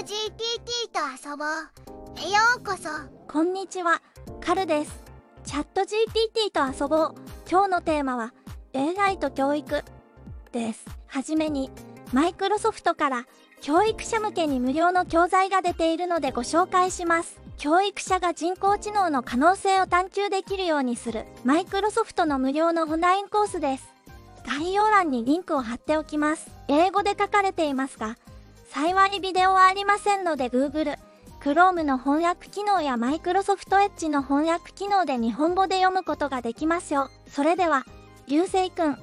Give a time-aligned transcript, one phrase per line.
[0.00, 0.06] GPT
[0.94, 2.88] と遊ぼうへようこそ
[3.28, 4.00] こんにちは、
[4.40, 5.04] カルです。
[5.44, 7.14] チャット GPT と遊ぼう。
[7.50, 8.32] 今日のテーマは
[8.74, 9.84] AI と教育
[10.52, 10.86] です。
[11.06, 11.70] はじめに、
[12.14, 13.26] マイクロソフトから
[13.60, 17.38] 教育者向けに無料の教材が出ているのでご紹介します。
[17.58, 23.86] 教育者が人工知能の可能性を探求できるようにするマイクロソフトの無料のオンラインコースです。
[24.46, 26.50] 概要欄にリンクを貼っておきます。
[26.68, 28.16] 英語で書かれていますが、
[28.70, 30.96] 幸いビデオはありませんので Google、
[31.42, 37.10] Chrome の翻訳機能や Microsoft Edge の翻訳機能で日本語で読むことができますよ。
[37.26, 37.84] それでは、
[38.28, 38.96] 流星くん、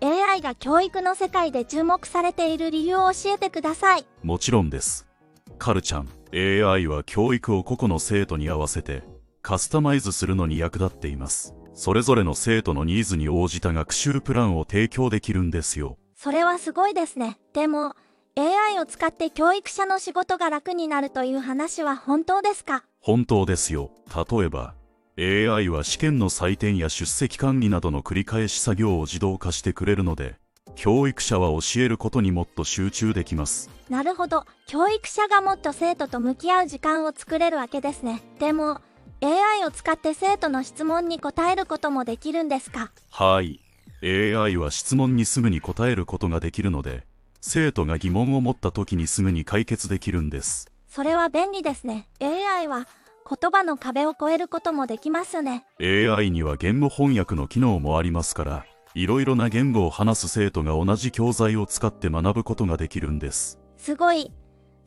[0.00, 4.06] AI が教育の世界で注目されている理由を教えてください。
[4.22, 5.08] もちろんです。
[5.58, 9.02] カルちゃん、AI は教育を個々の生徒に合わせて
[9.42, 11.56] カスタマイズするのに役立っています。
[11.74, 15.98] それぞれの生徒のニーズに応じた学習プランを提供できるんですよ。
[16.14, 17.38] それはすごいですね。
[17.54, 17.96] でも、
[18.42, 22.84] AI を使って教育者の仕事が楽になるという話は本当ですか？
[22.98, 23.90] 本当ですよ。
[24.16, 24.74] 例えば、
[25.18, 30.36] AI は試験の採点や出席管理などの繰り返し作業を自動化してくれるので、
[30.74, 33.68] 教育者は教えることにもっと集中できます。
[33.90, 34.46] なるほど。
[34.66, 38.22] 教育者がもっと生徒と向き合う時間を作れるわけですね。
[38.38, 38.80] でも、
[39.20, 42.90] AI を使って生徒の質問に答えることもできるんですか？
[43.10, 43.60] はい。
[44.02, 47.04] AI は質問にすぐに答えることができるので、
[47.40, 50.70] 生徒が疑問を持った時にすぐに解決できるんです。
[50.88, 52.08] それは便利ですね。
[52.20, 52.86] AI は
[53.28, 55.64] 言葉の壁を越えることもできますね。
[55.80, 63.58] AI には言語翻訳の機能もありますから、いろいろな言語を話す生徒が同じ教材を使って学ぶことができるんです。
[63.78, 64.32] すごい。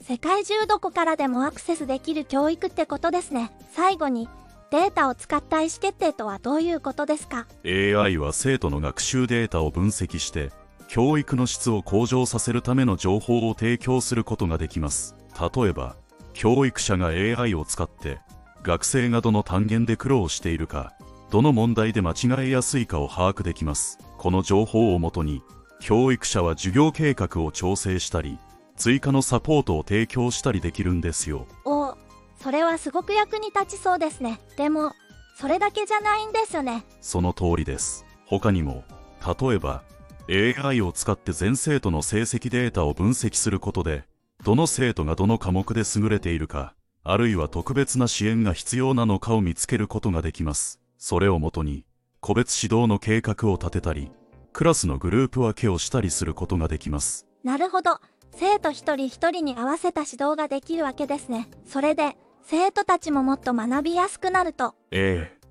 [0.02, 3.52] 世界中どこからでもアクセスできる教育ってことですね。
[3.72, 4.28] 最後に、
[4.70, 10.52] データを使った意思決定とはどういうことですか？AI は生徒の学習データを分析して、
[10.94, 15.16] 教育の質を向上させるための情報を提供することができます。
[15.56, 15.96] 例えば、
[16.34, 18.20] 教育者が AI を使って、
[18.62, 20.94] 学生がどの単元で苦労しているか、
[21.32, 23.98] どの問題で間違えやすいかを把握できます。
[24.20, 25.42] この情報をもとに、
[25.80, 28.38] 教育者は授業計画を調整したり、
[28.76, 31.48] 追加のサポートを提供したりできるんですよ。
[31.66, 31.98] おお、
[32.40, 34.40] それはすごく役に立ちそうですね。
[34.58, 34.94] でも、
[35.40, 36.86] それだけじゃないんですよね。
[37.02, 38.06] その通りです。
[38.28, 38.84] 他にも、
[39.26, 39.82] 例えば、
[40.30, 44.06] AI を使って全生徒の成績データを分析することで、
[44.44, 50.80] どの生徒がどの科目で優れているか、あるいは特別な支援が必要なのかを見つけることができます。
[50.98, 51.84] それをもとに、
[52.22, 54.12] 個別指導の計画を立てたり、
[54.54, 57.28] クラスのグループ分けをしたりすることができます。
[57.44, 58.00] なるほど。
[58.36, 61.50] 生徒一人一人に合わせた指導ができるわけですね。
[61.66, 64.76] それで、生徒たちももっと学びやすくなると。
[64.92, 65.43] ええ。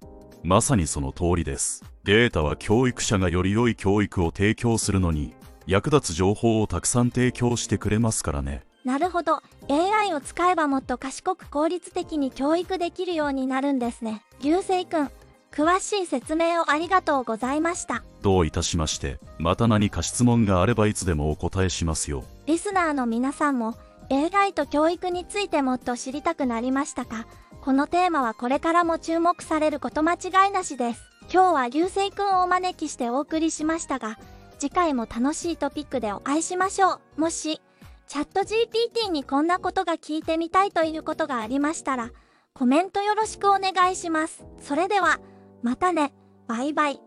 [0.44, 1.84] まさにその通りです。
[2.04, 5.34] データは教育者がより良い教育を提供するのに、
[5.66, 8.64] 役立つ情報をたくさん提供してくれますからね。
[8.84, 9.41] なるほど。
[9.70, 14.22] AI を使えばもっと賢く効率的に教育できるようになるんですね。
[14.42, 15.10] 流星くん、
[15.53, 18.03] 詳しい説明をありがとうございました。
[18.22, 22.24] どういたしまして、また何か質問があればいつでもお答えしますよ。
[22.47, 23.76] リスナーの皆さんも
[24.10, 27.26] AI と教育についてもっと知りたくなりましたか？
[27.62, 31.02] このテーマはこれからも注目されること間違いなしです。
[31.32, 34.18] 今日は流星くんをお招きしてお送りしましたが、
[34.58, 37.20] 次回も楽しいトピックでお会いしましょう。
[37.20, 37.62] もし、
[38.08, 42.10] チャット GPT にこんなことが聞いてみたいということがありましたら、
[42.52, 44.44] コメントよろしくお願いします。
[44.60, 45.20] それでは、
[45.62, 46.12] またね。
[46.48, 47.00] バイバイ。